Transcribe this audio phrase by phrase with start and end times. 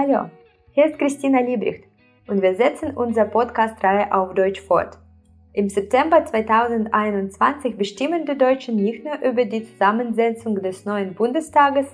[0.00, 0.30] Hallo,
[0.70, 1.82] hier ist Christina Liebricht
[2.28, 4.96] und wir setzen unsere Podcast-Reihe auf Deutsch fort.
[5.52, 11.86] Im September 2021 bestimmen die Deutschen nicht nur über die Zusammensetzung des neuen Bundestages,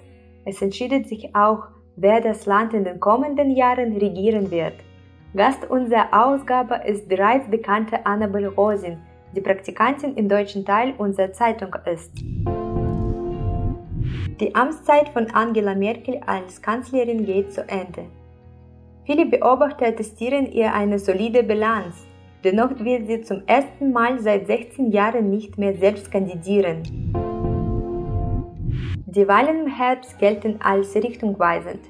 [0.45, 4.75] es entscheidet sich auch, wer das Land in den kommenden Jahren regieren wird.
[5.35, 8.99] Gast unserer Ausgabe ist bereits bekannte Annabel Rosin,
[9.35, 12.13] die Praktikantin im deutschen Teil unserer Zeitung ist.
[14.41, 18.07] Die Amtszeit von Angela Merkel als Kanzlerin geht zu Ende.
[19.05, 22.05] Viele Beobachter attestieren ihr eine solide Bilanz,
[22.43, 26.83] dennoch wird sie zum ersten Mal seit 16 Jahren nicht mehr selbst kandidieren.
[29.07, 31.83] Die Wahlen im Herbst gelten als richtungweisend.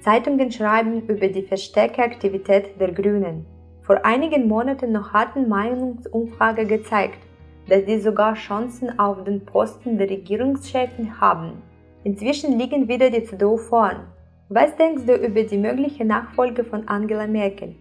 [0.00, 3.46] Zeitungen schreiben über die verstärkte Aktivität der Grünen.
[3.82, 7.20] Vor einigen Monaten noch hatten Meinungsumfrage gezeigt,
[7.68, 11.62] dass sie sogar Chancen auf den Posten der Regierungschefin haben.
[12.04, 14.06] Inzwischen liegen wieder die CDU vorn.
[14.50, 17.74] Was denkst du über die mögliche Nachfolge von Angela Merkel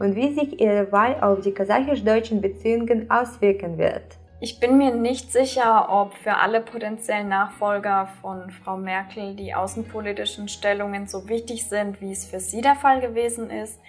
[0.00, 4.18] und wie sich ihre Wahl auf die kasachisch-deutschen Beziehungen auswirken wird?
[4.40, 10.48] Ich bin mir nicht sicher, ob für alle potenziellen Nachfolger von Frau Merkel die außenpolitischen
[10.48, 13.80] Stellungen so wichtig sind, wie es für sie der Fall gewesen ist.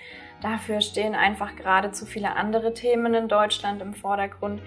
[0.41, 4.61] Dafür stehen einfach gerade zu viele andere Themen in Deutschland im Vordergrund.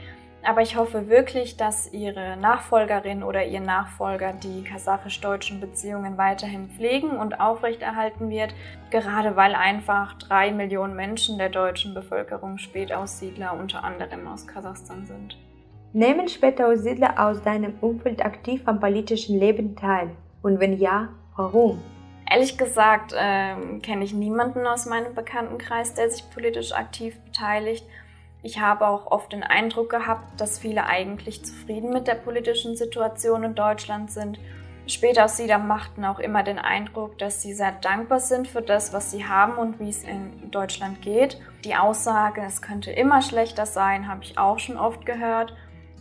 [0.44, 7.10] Aber ich hoffe wirklich, dass ihre Nachfolgerin oder ihr Nachfolger die kasachisch-deutschen Beziehungen weiterhin pflegen
[7.10, 8.52] und aufrechterhalten wird,
[8.90, 15.38] gerade weil einfach drei Millionen Menschen der deutschen Bevölkerung Spätaussiedler unter anderem aus Kasachstan sind.
[15.92, 20.10] Nehmen Spätaussiedler aus deinem Umfeld aktiv am politischen Leben teil?
[20.42, 21.80] Und wenn ja, warum?
[22.28, 27.84] Ehrlich gesagt äh, kenne ich niemanden aus meinem Bekanntenkreis, der sich politisch aktiv beteiligt.
[28.42, 33.44] Ich habe auch oft den Eindruck gehabt, dass viele eigentlich zufrieden mit der politischen Situation
[33.44, 34.40] in Deutschland sind.
[34.88, 39.24] Spätaussiedler machten auch immer den Eindruck, dass sie sehr dankbar sind für das, was sie
[39.24, 41.40] haben und wie es in Deutschland geht.
[41.64, 45.54] Die Aussage, es könnte immer schlechter sein, habe ich auch schon oft gehört.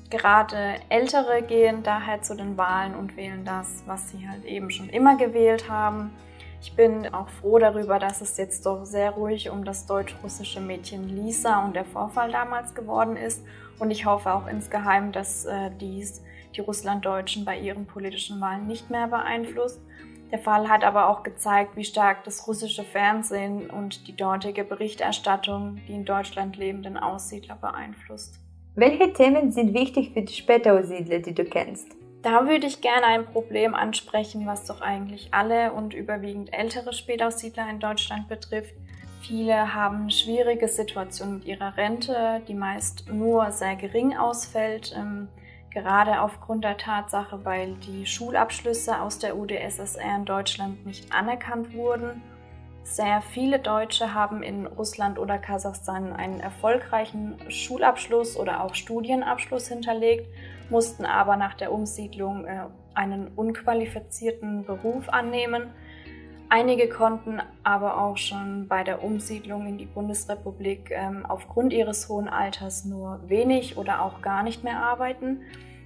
[0.10, 4.90] Gerade Ältere gehen daher zu den Wahlen und wählen das, was sie halt eben schon
[4.90, 6.12] immer gewählt haben.
[6.62, 11.10] Ich bin auch froh darüber, dass es jetzt doch sehr ruhig um das deutsch-russische Mädchen
[11.10, 13.44] Lisa und der Vorfall damals geworden ist.
[13.80, 16.24] Und ich hoffe auch insgeheim, dass äh, dies
[16.56, 19.82] die Russlanddeutschen bei ihren politischen Wahlen nicht mehr beeinflusst.
[20.32, 25.80] Der Fall hat aber auch gezeigt, wie stark das russische Fernsehen und die dortige Berichterstattung
[25.88, 28.40] die in Deutschland lebenden Aussiedler beeinflusst.
[28.76, 31.88] Welche Themen sind wichtig für die Spätaussiedler, die du kennst?
[32.22, 37.68] Da würde ich gerne ein Problem ansprechen, was doch eigentlich alle und überwiegend ältere Spätaussiedler
[37.70, 38.76] in Deutschland betrifft.
[39.22, 45.30] Viele haben eine schwierige Situation mit ihrer Rente, die meist nur sehr gering ausfällt, ähm,
[45.72, 52.22] gerade aufgrund der Tatsache, weil die Schulabschlüsse aus der UdSSR in Deutschland nicht anerkannt wurden
[52.84, 60.28] sehr viele Deutsche haben in Russland oder Kasachstan einen erfolgreichen Schulabschluss oder auch Studienabschluss hinterlegt,
[60.70, 65.72] mussten aber nach der Umsiedlung äh, einen unqualifizierten Beruf annehmen.
[66.50, 72.28] Einige konnten aber auch schon bei der Umsiedlung in die Bundesrepublik ähm, aufgrund ihres hohen
[72.28, 75.44] Alters nur wenig oder auch gar nicht mehr arbeiten.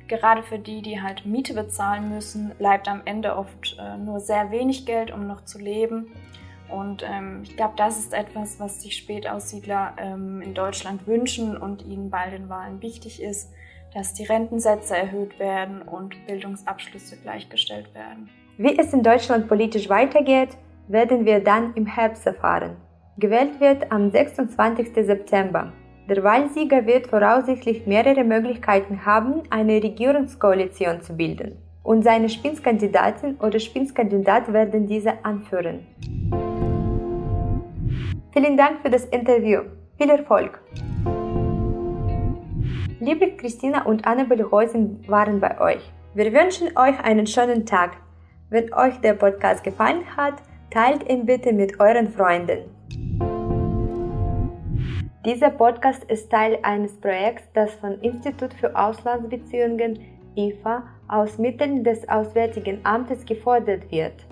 [0.08, 4.50] Gerade für die, die halt Miete bezahlen müssen, bleibt am Ende oft äh, nur sehr
[4.50, 6.12] wenig Geld, um noch zu leben.
[6.70, 11.86] Und ähm, ich glaube, das ist etwas, was sich Spätaussiedler ähm, in Deutschland wünschen und
[11.86, 13.52] ihnen bei den Wahlen wichtig ist,
[13.94, 18.30] dass die Rentensätze erhöht werden und Bildungsabschlüsse gleichgestellt werden.
[18.58, 20.50] Wie es in Deutschland politisch weitergeht,
[20.88, 22.76] werden wir dann im Herbst erfahren.
[23.18, 24.94] Gewählt wird am 26.
[24.94, 25.72] September.
[26.10, 31.58] Der Wahlsieger wird voraussichtlich mehrere Möglichkeiten haben, eine Regierungskoalition zu bilden.
[31.82, 35.86] Und seine Spitzkandidatin oder Spitzkandidat werden diese anführen.
[38.38, 39.62] Vielen Dank für das Interview.
[39.98, 40.60] Viel Erfolg!
[43.00, 45.90] Liebe Christina und Annabel Reusen waren bei euch.
[46.16, 47.96] Wir wünschen euch einen schönen Tag.
[48.50, 50.34] Wenn euch der Podcast gefallen hat,
[50.70, 52.66] teilt ihn bitte mit euren Freunden.
[55.26, 59.98] Dieser Podcast ist Teil eines Projekts, das vom Institut für Auslandsbeziehungen
[60.36, 64.26] IFA aus Mitteln des Auswärtigen Amtes gefordert wird.